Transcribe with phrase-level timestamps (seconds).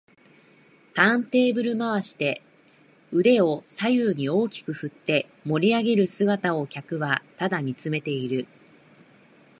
[0.95, 2.41] ターンテーブル回して
[3.11, 8.47] 腕を左右に大きく振って盛りあげる姿を客はただ見つめている